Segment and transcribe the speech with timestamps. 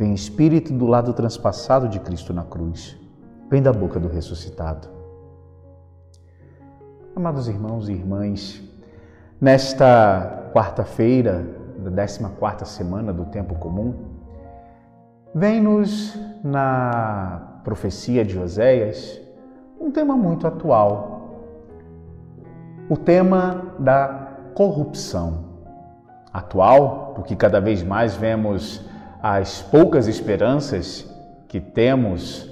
[0.00, 2.98] vem Espírito do lado transpassado de Cristo na cruz,
[3.50, 4.88] vem da boca do ressuscitado.
[7.14, 8.62] Amados irmãos e irmãs,
[9.38, 11.46] nesta quarta-feira
[11.76, 13.94] da 14 quarta semana do tempo comum,
[15.34, 19.20] vem-nos na profecia de Oséias
[19.78, 21.44] um tema muito atual,
[22.88, 25.50] o tema da corrupção.
[26.32, 28.88] Atual, porque cada vez mais vemos
[29.22, 31.08] as poucas esperanças
[31.48, 32.48] que temos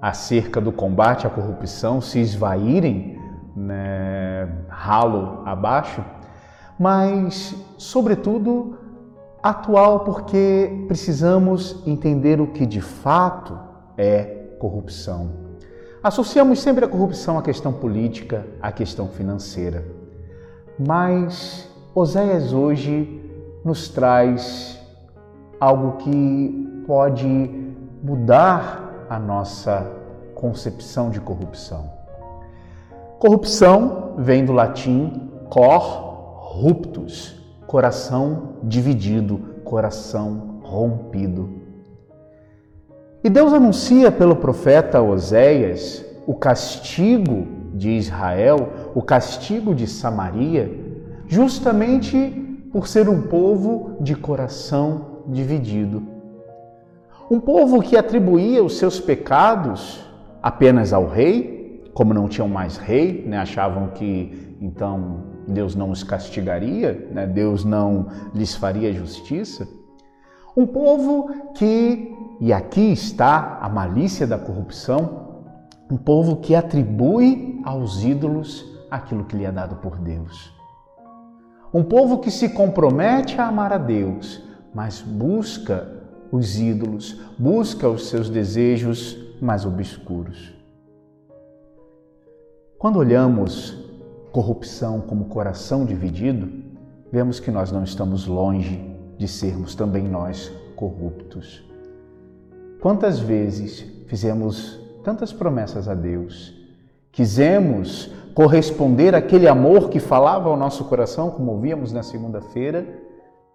[0.00, 3.18] acerca do combate à corrupção se esvaírem
[3.54, 6.04] né, ralo abaixo,
[6.78, 8.78] mas, sobretudo,
[9.42, 13.58] atual porque precisamos entender o que de fato
[13.96, 14.24] é
[14.58, 15.46] corrupção.
[16.02, 19.84] Associamos sempre a corrupção à questão política, à questão financeira.
[20.78, 23.22] Mas Oséias hoje
[23.64, 24.75] nos traz
[25.60, 27.26] algo que pode
[28.02, 29.90] mudar a nossa
[30.34, 31.90] concepção de corrupção.
[33.18, 36.06] Corrupção vem do latim cor
[36.60, 41.50] ruptus, coração dividido, coração rompido.
[43.24, 50.70] E Deus anuncia pelo profeta Oséias o castigo de Israel, o castigo de Samaria,
[51.26, 56.02] justamente por ser um povo de coração dividido.
[57.30, 60.04] Um povo que atribuía os seus pecados
[60.42, 63.38] apenas ao rei, como não tinham mais rei, né?
[63.38, 67.26] achavam que então Deus não os castigaria, né?
[67.26, 69.66] Deus não lhes faria justiça.
[70.56, 75.26] Um povo que e aqui está a malícia da corrupção,
[75.90, 80.52] um povo que atribui aos ídolos aquilo que lhe é dado por Deus.
[81.72, 84.42] Um povo que se compromete a amar a Deus,
[84.76, 85.88] mas busca
[86.30, 90.52] os ídolos, busca os seus desejos mais obscuros.
[92.78, 93.74] Quando olhamos
[94.30, 96.62] corrupção como coração dividido,
[97.10, 101.64] vemos que nós não estamos longe de sermos também nós corruptos.
[102.78, 106.54] Quantas vezes fizemos tantas promessas a Deus,
[107.10, 113.06] quisemos corresponder àquele amor que falava ao nosso coração, como ouvíamos na segunda-feira,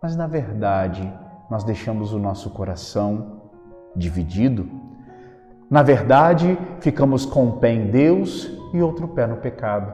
[0.02, 1.14] mas na verdade
[1.50, 3.42] nós deixamos o nosso coração
[3.96, 4.68] dividido.
[5.70, 9.94] Na verdade, ficamos com um pé em Deus e outro pé no pecado.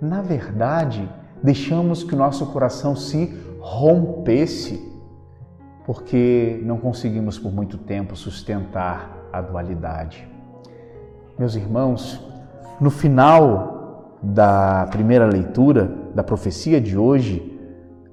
[0.00, 1.08] Na verdade,
[1.42, 4.90] deixamos que o nosso coração se rompesse
[5.84, 10.26] porque não conseguimos por muito tempo sustentar a dualidade.
[11.38, 12.20] Meus irmãos,
[12.80, 15.84] no final da primeira leitura
[16.14, 17.51] da profecia de hoje,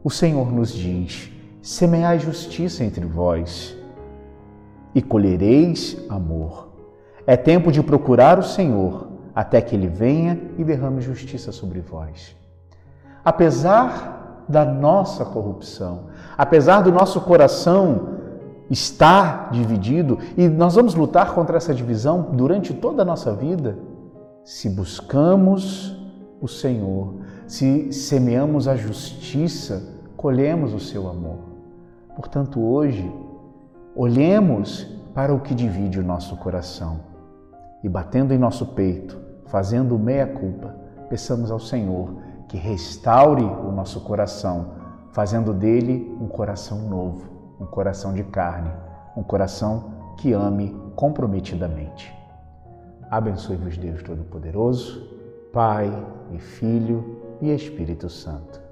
[0.04, 3.76] o Senhor nos diz: semeai justiça entre vós
[4.94, 6.70] e colhereis amor.
[7.26, 12.36] É tempo de procurar o Senhor até que ele venha e derrame justiça sobre vós.
[13.24, 16.06] Apesar da nossa corrupção.
[16.36, 18.18] Apesar do nosso coração
[18.70, 23.78] estar dividido, e nós vamos lutar contra essa divisão durante toda a nossa vida,
[24.44, 25.96] se buscamos
[26.42, 27.14] o Senhor,
[27.50, 29.82] se semeamos a justiça,
[30.16, 31.40] colhemos o seu amor.
[32.16, 33.12] Portanto, hoje,
[33.96, 34.84] olhemos
[35.16, 37.00] para o que divide o nosso coração
[37.84, 40.76] e, batendo em nosso peito, fazendo meia-culpa,
[41.09, 44.73] peçamos ao Senhor que restaure o nosso coração,
[45.12, 47.28] fazendo dele um coração novo,
[47.59, 48.72] um coração de carne,
[49.18, 52.14] um coração que ame comprometidamente.
[53.09, 55.09] Abençoe-vos Deus Todo-Poderoso,
[55.52, 55.91] Pai
[56.32, 58.69] e Filho e Espírito Santo.